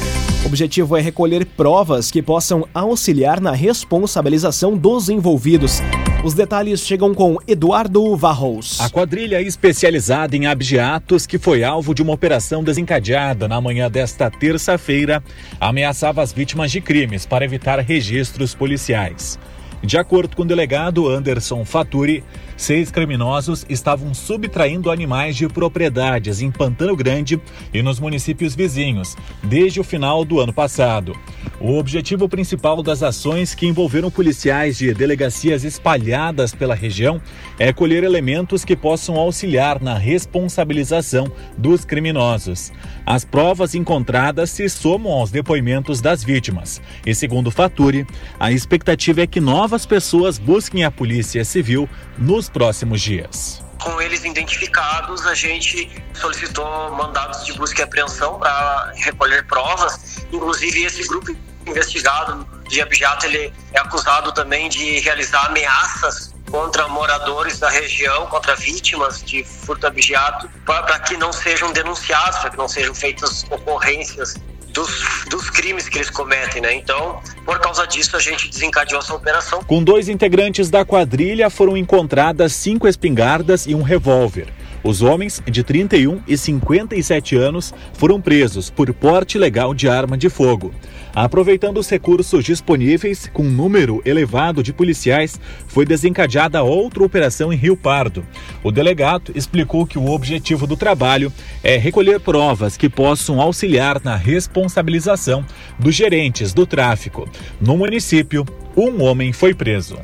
Objetivo 0.50 0.98
é 0.98 1.02
recolher 1.02 1.46
provas 1.46 2.10
que 2.10 2.24
possam 2.24 2.68
auxiliar 2.74 3.40
na 3.40 3.52
responsabilização 3.52 4.76
dos 4.76 5.08
envolvidos. 5.08 5.80
Os 6.24 6.34
detalhes 6.34 6.80
chegam 6.80 7.14
com 7.14 7.38
Eduardo 7.48 8.16
Varros. 8.16 8.82
A 8.82 8.90
quadrilha 8.90 9.40
especializada 9.44 10.36
em 10.36 10.48
abigeatos, 10.48 11.28
que 11.28 11.38
foi 11.38 11.64
alvo 11.64 11.94
de 11.94 12.02
uma 12.02 12.14
operação 12.14 12.64
desencadeada 12.64 13.48
na 13.48 13.62
manhã 13.62 13.92
desta 13.92 14.32
terça-feira, 14.32 15.24
ameaçava 15.60 16.24
as 16.24 16.34
vítimas 16.34 16.72
de 16.72 16.82
crimes 16.82 17.28
para 17.28 17.46
evitar 17.46 17.78
registros 17.78 18.56
policiais. 18.56 19.38
De 19.84 20.00
acordo 20.00 20.36
com 20.36 20.42
o 20.42 20.48
delegado 20.48 21.08
Anderson 21.08 21.64
Faturi, 21.64 22.24
seis 22.60 22.92
criminosos 22.92 23.66
estavam 23.70 24.14
subtraindo 24.14 24.92
animais 24.92 25.38
de 25.38 25.48
propriedades 25.48 26.42
em 26.42 26.52
Pantano 26.52 26.94
Grande 26.94 27.40
e 27.74 27.82
nos 27.82 28.02
municípios 28.02 28.54
vizinhos, 28.54 29.16
desde 29.42 29.80
o 29.80 29.84
final 29.84 30.26
do 30.26 30.42
ano 30.42 30.52
passado. 30.52 31.16
O 31.62 31.78
objetivo 31.78 32.28
principal 32.28 32.84
das 32.84 33.02
ações 33.02 33.56
que 33.56 33.66
envolveram 33.66 34.12
policiais 34.12 34.78
de 34.78 34.94
delegacias 34.94 35.64
espalhadas 35.64 36.54
pela 36.54 36.76
região 36.76 37.22
é 37.58 37.72
colher 37.72 38.04
elementos 38.04 38.66
que 38.66 38.76
possam 38.76 39.16
auxiliar 39.16 39.82
na 39.82 39.98
responsabilização 39.98 41.32
dos 41.58 41.86
criminosos. 41.86 42.72
As 43.06 43.24
provas 43.24 43.74
encontradas 43.74 44.50
se 44.50 44.68
somam 44.70 45.14
aos 45.14 45.32
depoimentos 45.32 46.02
das 46.02 46.24
vítimas. 46.24 46.82
E 47.06 47.16
segundo 47.16 47.52
Faturi, 47.52 48.06
a 48.40 48.52
expectativa 48.52 49.22
é 49.22 49.28
que 49.28 49.40
novas 49.40 49.86
pessoas 49.86 50.38
busquem 50.38 50.84
a 50.84 50.92
Polícia 50.92 51.44
Civil 51.46 51.88
nos 52.18 52.49
próximos 52.50 53.02
dias. 53.02 53.64
Com 53.82 54.02
eles 54.02 54.26
identificados, 54.26 55.26
a 55.26 55.34
gente 55.34 55.90
solicitou 56.14 56.92
mandados 56.92 57.46
de 57.46 57.54
busca 57.54 57.82
e 57.82 57.84
apreensão 57.84 58.38
para 58.38 58.92
recolher 58.96 59.46
provas. 59.48 60.26
Inclusive, 60.32 60.84
esse 60.84 61.08
grupo 61.08 61.34
investigado 61.66 62.46
de 62.68 62.82
abjato 62.82 63.26
ele 63.26 63.54
é 63.74 63.80
acusado 63.80 64.32
também 64.34 64.68
de 64.70 65.00
realizar 65.00 65.46
ameaças 65.46 66.34
contra 66.50 66.88
moradores 66.88 67.60
da 67.60 67.70
região, 67.70 68.26
contra 68.28 68.56
vítimas 68.56 69.24
de 69.24 69.44
furto 69.44 69.88
abjato, 69.88 70.50
para 70.66 71.00
que 71.00 71.16
não 71.16 71.32
sejam 71.32 71.72
denunciados, 71.72 72.40
para 72.40 72.50
que 72.50 72.58
não 72.58 72.68
sejam 72.68 72.94
feitas 72.94 73.46
ocorrências 73.50 74.36
dos, 74.80 75.26
dos, 75.30 75.50
crimes 75.50 75.90
que 75.90 75.98
eles 75.98 76.10
cometem, 76.10 76.62
né? 76.62 76.74
Então, 76.74 77.20
por 77.44 77.60
causa 77.60 77.86
disso, 77.86 78.16
a 78.16 78.20
gente 78.20 78.48
desencadeou 78.48 79.02
essa 79.02 79.14
operação. 79.14 79.62
Com 79.64 79.84
dois 79.84 80.08
integrantes 80.08 80.70
da 80.70 80.86
quadrilha, 80.86 81.50
foram 81.50 81.76
encontradas 81.76 82.54
cinco 82.54 82.88
espingardas 82.88 83.66
e 83.66 83.76
um 83.76 83.82
revólver. 83.82 84.48
Os 84.84 85.02
homens 85.02 85.42
de 85.46 85.62
31 85.62 86.22
e 86.26 86.38
57 86.38 87.36
anos 87.36 87.74
foram 87.94 88.22
presos 88.22 88.70
por 88.70 88.94
porte 88.94 89.38
ilegal 89.38 89.74
de 89.74 89.90
arma 89.90 90.18
de 90.18 90.30
fogo. 90.30 90.74
Aproveitando 91.14 91.80
os 91.80 91.90
recursos 91.90 92.46
disponíveis, 92.46 93.30
com 93.34 93.44
um 93.44 93.50
número 93.50 94.02
elevado 94.06 94.64
de 94.64 94.72
policiais, 94.72 95.40
foi 95.68 95.86
desencadeada 95.86 96.64
outra 96.64 97.04
operação 97.04 97.52
em 97.52 97.58
Rio 97.58 97.76
Pardo. 97.76 98.26
O 98.64 98.72
delegado 98.72 99.34
explicou 99.36 99.86
que 99.86 100.00
o 100.00 100.10
objetivo 100.10 100.66
do 100.66 100.78
trabalho 100.78 101.34
é 101.62 101.76
recolher 101.76 102.22
provas 102.22 102.78
que 102.78 102.88
possam 102.88 103.42
auxiliar 103.42 104.00
na 104.04 104.16
responsabilização 104.16 105.44
dos 105.78 105.94
gerentes 105.94 106.54
do 106.54 106.66
tráfico. 106.66 107.28
No 107.60 107.76
município, 107.76 108.46
um 108.88 109.04
homem 109.04 109.34
foi 109.34 109.54
preso. 109.54 109.98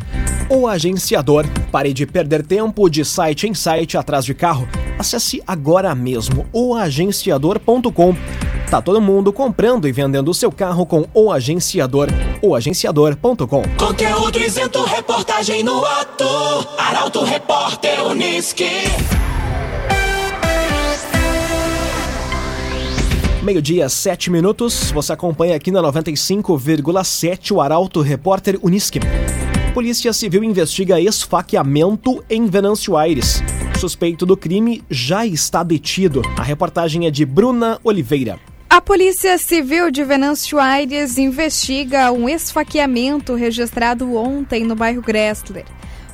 O 0.50 0.68
agenciador. 0.68 1.46
Pare 1.72 1.94
de 1.94 2.06
perder 2.06 2.46
tempo 2.46 2.90
de 2.90 3.04
site 3.04 3.48
em 3.48 3.54
site 3.54 3.98
atrás 3.98 4.26
de 4.26 4.34
carro. 4.34 4.68
Acesse 4.98 5.42
agora 5.46 5.94
mesmo 5.96 6.46
oagenciador.com. 6.54 8.16
Tá 8.70 8.82
todo 8.82 9.02
mundo 9.02 9.32
comprando 9.32 9.88
e 9.88 9.92
vendendo 9.92 10.30
o 10.30 10.34
seu 10.34 10.52
carro 10.52 10.86
com 10.86 11.06
o 11.14 11.32
agenciador. 11.32 12.10
Oagenciador.com. 12.42 13.64
Conteúdo 13.78 14.40
isento, 14.40 14.84
reportagem 14.84 15.64
no 15.64 15.84
ato. 15.86 16.26
Arauto 16.78 17.24
Repórter 17.24 18.06
Uniski. 18.06 18.66
Meio-dia, 23.46 23.88
sete 23.90 24.32
minutos. 24.32 24.90
Você 24.92 25.14
acompanha 25.14 25.56
aqui 25.56 25.70
na 25.70 25.80
95,7 25.80 27.52
o 27.52 27.62
Arauto 27.62 28.02
Repórter 28.02 28.58
Uniski. 28.60 29.00
Polícia 29.72 30.12
Civil 30.14 30.44
investiga 30.44 31.00
esfaqueamento 31.00 32.26
em 32.28 32.48
Venâncio 32.48 32.98
Aires. 32.98 33.44
Suspeito 33.80 34.26
do 34.26 34.36
crime 34.36 34.84
já 34.90 35.28
está 35.28 35.62
detido. 35.62 36.24
A 36.36 36.42
reportagem 36.42 37.06
é 37.06 37.12
de 37.12 37.24
Bruna 37.24 37.80
Oliveira. 37.84 38.40
A 38.68 38.82
Polícia 38.82 39.38
Civil 39.38 39.92
de 39.92 40.04
Venâncio 40.04 40.60
Aires 40.60 41.20
investiga 41.20 42.12
um 42.12 42.28
esfaqueamento 42.28 43.36
registrado 43.36 44.16
ontem 44.16 44.64
no 44.64 44.76
bairro 44.76 45.04
Gressler. 45.04 45.66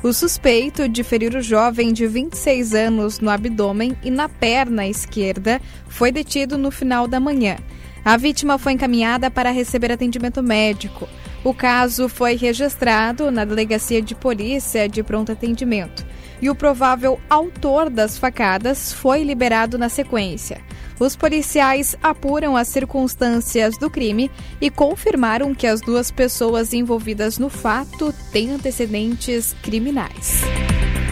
O 0.02 0.12
suspeito 0.12 0.88
de 0.88 1.04
ferir 1.04 1.32
o 1.36 1.40
jovem 1.40 1.92
de 1.92 2.08
26 2.08 2.74
anos 2.74 3.20
no 3.20 3.30
abdômen 3.30 3.96
e 4.02 4.10
na 4.10 4.28
perna 4.28 4.84
esquerda 4.84 5.60
foi 5.86 6.10
detido 6.10 6.58
no 6.58 6.72
final 6.72 7.06
da 7.06 7.20
manhã. 7.20 7.56
A 8.04 8.16
vítima 8.16 8.58
foi 8.58 8.72
encaminhada 8.72 9.30
para 9.30 9.52
receber 9.52 9.92
atendimento 9.92 10.42
médico. 10.42 11.08
O 11.44 11.54
caso 11.54 12.08
foi 12.08 12.34
registrado 12.34 13.30
na 13.30 13.44
Delegacia 13.44 14.02
de 14.02 14.12
Polícia 14.12 14.88
de 14.88 15.04
Pronto 15.04 15.30
Atendimento 15.30 16.04
e 16.40 16.50
o 16.50 16.54
provável 16.54 17.20
autor 17.30 17.88
das 17.88 18.18
facadas 18.18 18.92
foi 18.92 19.22
liberado 19.22 19.78
na 19.78 19.88
sequência. 19.88 20.60
Os 21.02 21.16
policiais 21.16 21.96
apuram 22.00 22.56
as 22.56 22.68
circunstâncias 22.68 23.76
do 23.76 23.90
crime 23.90 24.30
e 24.60 24.70
confirmaram 24.70 25.52
que 25.52 25.66
as 25.66 25.80
duas 25.80 26.12
pessoas 26.12 26.72
envolvidas 26.72 27.38
no 27.38 27.48
fato 27.48 28.14
têm 28.30 28.52
antecedentes 28.52 29.52
criminais. 29.60 30.42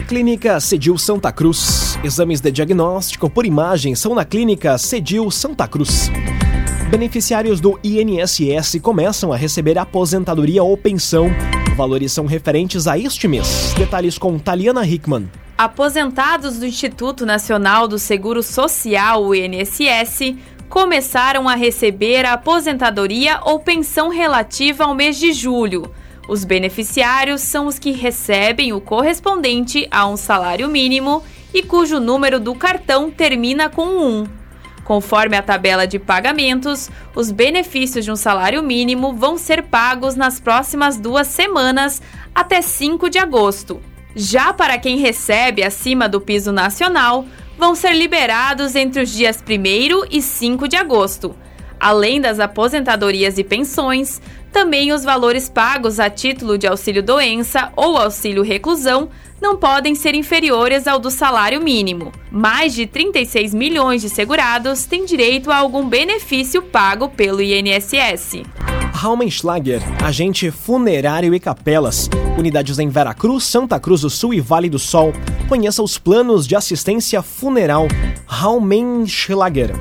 Clínica 0.07 0.61
Cedil 0.61 0.97
Santa 0.97 1.29
Cruz. 1.29 1.99
Exames 2.05 2.39
de 2.39 2.51
diagnóstico 2.51 3.29
por 3.29 3.45
imagem 3.45 3.93
são 3.93 4.15
na 4.15 4.23
Clínica 4.23 4.77
Cedil 4.77 5.29
Santa 5.29 5.67
Cruz. 5.67 6.09
Beneficiários 6.89 7.59
do 7.59 7.77
INSS 7.83 8.79
começam 8.81 9.33
a 9.33 9.35
receber 9.35 9.77
aposentadoria 9.77 10.63
ou 10.63 10.77
pensão. 10.77 11.29
Valores 11.75 12.11
são 12.11 12.25
referentes 12.25 12.85
a 12.85 12.97
este 12.97 13.27
mês. 13.27 13.73
Detalhes 13.77 14.17
com 14.17 14.37
Taliana 14.37 14.85
Hickman. 14.85 15.29
Aposentados 15.57 16.57
do 16.57 16.65
Instituto 16.65 17.25
Nacional 17.25 17.87
do 17.87 17.97
Seguro 17.97 18.43
Social, 18.43 19.23
o 19.23 19.33
INSS, 19.33 20.35
começaram 20.67 21.47
a 21.47 21.55
receber 21.55 22.25
a 22.25 22.33
aposentadoria 22.33 23.39
ou 23.43 23.59
pensão 23.59 24.09
relativa 24.09 24.83
ao 24.83 24.93
mês 24.93 25.17
de 25.17 25.31
julho. 25.33 25.89
Os 26.27 26.43
beneficiários 26.43 27.41
são 27.41 27.67
os 27.67 27.79
que 27.79 27.91
recebem 27.91 28.73
o 28.73 28.81
correspondente 28.81 29.87
a 29.89 30.07
um 30.07 30.17
salário 30.17 30.67
mínimo 30.67 31.23
e 31.53 31.63
cujo 31.63 31.99
número 31.99 32.39
do 32.39 32.53
cartão 32.53 33.09
termina 33.09 33.69
com 33.69 33.83
1. 33.83 34.40
Conforme 34.83 35.37
a 35.37 35.41
tabela 35.41 35.85
de 35.85 35.99
pagamentos, 35.99 36.89
os 37.15 37.31
benefícios 37.31 38.03
de 38.03 38.11
um 38.11 38.15
salário 38.15 38.63
mínimo 38.63 39.13
vão 39.13 39.37
ser 39.37 39.63
pagos 39.63 40.15
nas 40.15 40.39
próximas 40.39 40.97
duas 40.97 41.27
semanas, 41.27 42.01
até 42.33 42.61
5 42.61 43.09
de 43.09 43.19
agosto. 43.19 43.81
Já 44.15 44.51
para 44.51 44.77
quem 44.77 44.97
recebe 44.97 45.63
acima 45.63 46.09
do 46.09 46.19
piso 46.19 46.51
nacional, 46.51 47.25
vão 47.57 47.75
ser 47.75 47.93
liberados 47.93 48.75
entre 48.75 49.03
os 49.03 49.11
dias 49.11 49.37
1 49.37 50.07
e 50.09 50.21
5 50.21 50.67
de 50.67 50.75
agosto. 50.75 51.35
Além 51.79 52.19
das 52.19 52.39
aposentadorias 52.39 53.37
e 53.37 53.43
pensões, 53.43 54.21
também 54.51 54.91
os 54.91 55.03
valores 55.03 55.49
pagos 55.49 55.99
a 55.99 56.09
título 56.09 56.57
de 56.57 56.67
auxílio-doença 56.67 57.71
ou 57.75 57.97
auxílio-reclusão 57.97 59.09
não 59.41 59.57
podem 59.57 59.95
ser 59.95 60.13
inferiores 60.13 60.87
ao 60.87 60.99
do 60.99 61.09
salário 61.09 61.61
mínimo. 61.61 62.11
Mais 62.31 62.73
de 62.73 62.85
36 62.85 63.53
milhões 63.53 64.01
de 64.01 64.09
segurados 64.09 64.85
têm 64.85 65.03
direito 65.03 65.49
a 65.49 65.57
algum 65.57 65.89
benefício 65.89 66.61
pago 66.61 67.09
pelo 67.09 67.41
INSS. 67.41 68.43
Raumenschlager, 68.93 69.81
agente 70.03 70.51
funerário 70.51 71.33
e 71.33 71.39
capelas. 71.39 72.07
Unidades 72.37 72.77
em 72.77 72.87
Veracruz, 72.87 73.43
Santa 73.45 73.79
Cruz 73.79 74.01
do 74.01 74.09
Sul 74.09 74.33
e 74.33 74.39
Vale 74.39 74.69
do 74.69 74.77
Sol. 74.77 75.11
Conheça 75.49 75.81
os 75.81 75.97
planos 75.97 76.47
de 76.47 76.55
assistência 76.55 77.23
funeral 77.23 77.87
Raumenschlager. 78.27 79.71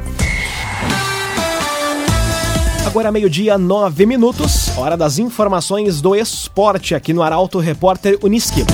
Agora 2.86 3.12
meio-dia, 3.12 3.58
nove 3.58 4.06
minutos, 4.06 4.76
hora 4.76 4.96
das 4.96 5.18
informações 5.18 6.00
do 6.00 6.16
esporte 6.16 6.94
aqui 6.94 7.12
no 7.12 7.22
Arauto 7.22 7.58
Repórter 7.58 8.18
Uniski. 8.22 8.64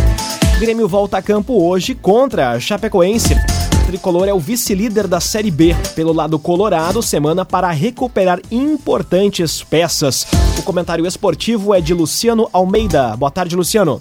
Grêmio 0.58 0.88
volta 0.88 1.18
a 1.18 1.22
campo 1.22 1.62
hoje 1.62 1.94
contra 1.94 2.52
a 2.52 2.58
Chapecoense. 2.58 3.34
O 3.34 3.86
tricolor 3.88 4.26
é 4.26 4.32
o 4.32 4.40
vice-líder 4.40 5.06
da 5.06 5.20
Série 5.20 5.50
B. 5.50 5.76
Pelo 5.94 6.14
lado 6.14 6.38
colorado, 6.38 7.02
semana 7.02 7.44
para 7.44 7.70
recuperar 7.70 8.40
importantes 8.50 9.62
peças. 9.62 10.26
O 10.58 10.62
comentário 10.62 11.06
esportivo 11.06 11.74
é 11.74 11.80
de 11.82 11.92
Luciano 11.92 12.48
Almeida. 12.54 13.14
Boa 13.18 13.30
tarde, 13.30 13.54
Luciano. 13.54 14.00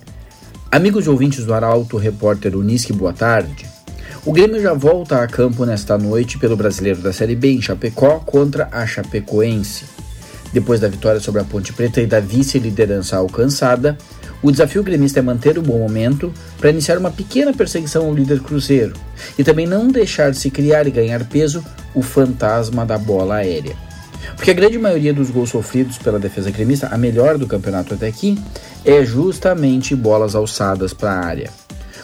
Amigos 0.72 1.06
e 1.08 1.10
ouvintes 1.10 1.44
do 1.44 1.54
Arauto 1.54 1.98
Repórter 1.98 2.56
Unisque, 2.56 2.94
boa 2.94 3.12
tarde. 3.12 3.66
O 4.26 4.32
Grêmio 4.32 4.62
já 4.62 4.74
volta 4.74 5.22
a 5.22 5.28
campo 5.28 5.66
nesta 5.66 5.98
noite 5.98 6.38
pelo 6.38 6.56
Brasileiro 6.56 7.02
da 7.02 7.12
Série 7.12 7.36
B 7.36 7.52
em 7.52 7.62
Chapecó 7.62 8.20
contra 8.20 8.70
a 8.72 8.88
Chapecoense. 8.88 9.84
Depois 10.54 10.80
da 10.80 10.88
vitória 10.88 11.20
sobre 11.20 11.42
a 11.42 11.44
Ponte 11.44 11.74
Preta 11.74 12.00
e 12.00 12.08
da 12.08 12.22
vice-liderança 12.22 13.18
alcançada, 13.18 13.98
o 14.46 14.52
desafio 14.52 14.84
gremista 14.84 15.18
é 15.18 15.24
manter 15.24 15.58
o 15.58 15.62
bom 15.64 15.80
momento 15.80 16.32
para 16.60 16.70
iniciar 16.70 17.00
uma 17.00 17.10
pequena 17.10 17.52
perseguição 17.52 18.06
ao 18.06 18.14
líder 18.14 18.42
cruzeiro 18.42 18.94
e 19.40 19.44
também 19.44 19.66
não 19.66 19.88
deixar 19.88 20.36
se 20.36 20.52
criar 20.52 20.86
e 20.86 20.92
ganhar 20.92 21.26
peso 21.26 21.66
o 21.96 22.04
fantasma 22.04 22.86
da 22.86 22.96
bola 22.96 23.38
aérea. 23.38 23.76
Porque 24.36 24.52
a 24.52 24.54
grande 24.54 24.78
maioria 24.78 25.12
dos 25.12 25.32
gols 25.32 25.50
sofridos 25.50 25.98
pela 25.98 26.20
defesa 26.20 26.52
gremista, 26.52 26.90
a 26.92 26.98
melhor 26.98 27.40
do 27.40 27.48
campeonato 27.48 27.96
até 27.96 28.06
aqui, 28.06 28.38
é 28.86 29.04
justamente 29.04 29.96
bolas 29.96 30.36
alçadas 30.36 30.94
para 30.94 31.12
a 31.12 31.26
área. 31.26 31.50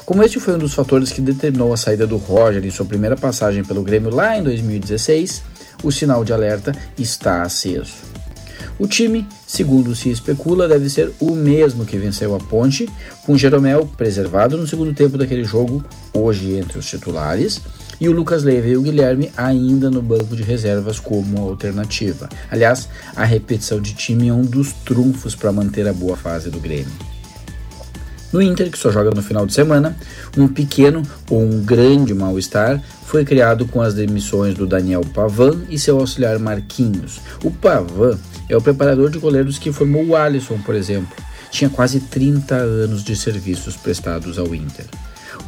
Como 0.04 0.24
este 0.24 0.40
foi 0.40 0.56
um 0.56 0.60
dos 0.60 0.74
fatores 0.74 1.12
que 1.12 1.22
determinou 1.22 1.72
a 1.72 1.78
saída 1.78 2.08
do 2.08 2.18
Roger 2.18 2.66
em 2.66 2.72
sua 2.72 2.88
primeira 2.88 3.16
passagem 3.16 3.64
pelo 3.64 3.84
Grêmio 3.84 4.10
lá 4.10 4.36
em 4.36 4.42
2016, 4.42 5.44
o 5.84 5.92
sinal 5.92 6.24
de 6.26 6.34
alerta 6.34 6.72
está 6.98 7.44
aceso. 7.44 8.11
O 8.82 8.88
time, 8.88 9.28
segundo 9.46 9.96
se 9.96 10.10
especula, 10.10 10.68
deve 10.68 10.90
ser 10.90 11.12
o 11.20 11.36
mesmo 11.36 11.86
que 11.86 12.00
venceu 12.00 12.34
a 12.34 12.40
Ponte, 12.40 12.90
com 13.24 13.38
Jeromel 13.38 13.88
preservado 13.96 14.58
no 14.58 14.66
segundo 14.66 14.92
tempo 14.92 15.20
daquele 15.20 15.44
jogo, 15.44 15.86
hoje 16.12 16.54
entre 16.54 16.80
os 16.80 16.88
titulares, 16.88 17.62
e 18.00 18.10
o 18.10 18.12
Lucas 18.12 18.42
Leiva 18.42 18.68
e 18.70 18.76
o 18.76 18.82
Guilherme 18.82 19.32
ainda 19.38 19.92
no 19.92 20.02
banco 20.02 20.36
de 20.36 20.42
reservas 20.42 21.00
como 21.00 21.48
alternativa. 21.48 22.28
Aliás, 22.50 22.90
a 23.16 23.24
repetição 23.24 23.80
de 23.80 23.94
time 23.94 24.30
é 24.30 24.34
um 24.34 24.42
dos 24.42 24.74
trunfos 24.74 25.36
para 25.36 25.52
manter 25.52 25.88
a 25.88 25.94
boa 25.94 26.18
fase 26.18 26.50
do 26.50 26.60
Grêmio. 26.60 26.90
No 28.32 28.42
Inter, 28.42 28.72
que 28.72 28.78
só 28.78 28.92
joga 28.92 29.12
no 29.12 29.22
final 29.22 29.46
de 29.46 29.54
semana, 29.54 29.96
um 30.38 30.48
pequeno 30.48 31.04
ou 31.30 31.42
um 31.42 31.62
grande 31.64 32.14
mal-estar 32.14 32.82
foi 33.06 33.26
criado 33.26 33.66
com 33.66 33.82
as 33.82 33.94
demissões 33.94 34.56
do 34.56 34.66
Daniel 34.66 35.02
Pavan 35.14 35.64
e 35.70 35.78
seu 35.78 36.00
auxiliar 36.00 36.40
Marquinhos. 36.40 37.20
O 37.44 37.52
Pavan 37.52 38.18
é 38.48 38.56
o 38.56 38.62
preparador 38.62 39.10
de 39.10 39.20
goleiros 39.20 39.60
que 39.60 39.74
formou 39.74 40.06
o 40.06 40.16
Alisson, 40.16 40.58
por 40.60 40.76
exemplo. 40.76 41.14
Tinha 41.50 41.70
quase 41.70 42.00
30 42.00 42.56
anos 42.56 43.04
de 43.04 43.14
serviços 43.18 43.76
prestados 43.76 44.40
ao 44.40 44.56
Inter. 44.56 44.86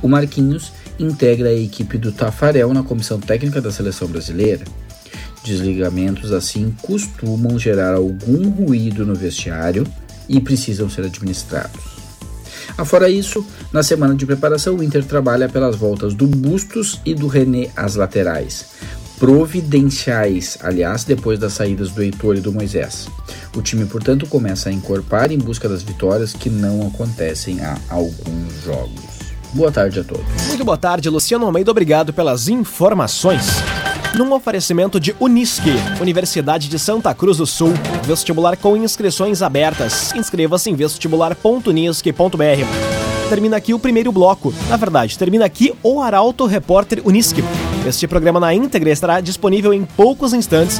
O 0.01 0.09
Marquinhos 0.09 0.73
integra 0.99 1.49
a 1.49 1.53
equipe 1.53 1.97
do 1.97 2.11
Tafarel 2.11 2.73
na 2.73 2.83
comissão 2.83 3.17
técnica 3.17 3.61
da 3.61 3.71
seleção 3.71 4.09
brasileira. 4.09 4.65
Desligamentos 5.41 6.33
assim 6.33 6.75
costumam 6.81 7.57
gerar 7.57 7.93
algum 7.93 8.49
ruído 8.49 9.05
no 9.05 9.15
vestiário 9.15 9.87
e 10.27 10.41
precisam 10.41 10.89
ser 10.89 11.05
administrados. 11.05 12.02
Afora 12.77 13.09
isso, 13.09 13.45
na 13.71 13.83
semana 13.83 14.15
de 14.15 14.25
preparação, 14.25 14.75
o 14.75 14.83
Inter 14.83 15.03
trabalha 15.05 15.47
pelas 15.47 15.75
voltas 15.75 16.13
do 16.13 16.25
Bustos 16.27 16.99
e 17.05 17.13
do 17.13 17.27
René 17.27 17.69
às 17.75 17.95
laterais, 17.95 18.65
providenciais, 19.19 20.57
aliás, 20.61 21.03
depois 21.03 21.39
das 21.39 21.53
saídas 21.53 21.91
do 21.91 22.01
Heitor 22.01 22.35
e 22.35 22.41
do 22.41 22.51
Moisés. 22.51 23.07
O 23.55 23.61
time, 23.61 23.85
portanto, 23.85 24.25
começa 24.27 24.69
a 24.69 24.73
encorpar 24.73 25.31
em 25.31 25.37
busca 25.37 25.69
das 25.69 25.83
vitórias 25.83 26.33
que 26.33 26.49
não 26.49 26.87
acontecem 26.87 27.61
há 27.61 27.77
alguns 27.89 28.63
jogos. 28.63 29.13
Boa 29.53 29.71
tarde 29.71 29.99
a 29.99 30.03
todos. 30.03 30.25
Muito 30.47 30.65
boa 30.65 30.77
tarde, 30.77 31.09
Luciano 31.09 31.45
Almeida. 31.45 31.69
Obrigado 31.69 32.11
pelas 32.11 32.47
informações 32.47 33.45
num 34.17 34.31
oferecimento 34.33 34.99
de 34.99 35.15
Unisque, 35.19 35.71
Universidade 35.99 36.69
de 36.69 36.77
Santa 36.77 37.13
Cruz 37.13 37.37
do 37.37 37.45
Sul, 37.45 37.73
vestibular 38.03 38.55
com 38.57 38.77
inscrições 38.77 39.41
abertas. 39.41 40.13
Inscreva-se 40.13 40.69
em 40.69 40.75
vestibular.unisque.br. 40.75 43.29
Termina 43.29 43.57
aqui 43.57 43.73
o 43.73 43.79
primeiro 43.79 44.11
bloco. 44.11 44.53
Na 44.69 44.77
verdade, 44.77 45.17
termina 45.17 45.45
aqui 45.45 45.73
o 45.81 46.01
Arauto 46.01 46.45
Repórter 46.45 47.01
Unisque. 47.03 47.43
Este 47.87 48.07
programa 48.07 48.39
na 48.39 48.53
íntegra 48.53 48.91
estará 48.91 49.19
disponível 49.19 49.73
em 49.73 49.83
poucos 49.83 50.33
instantes 50.33 50.79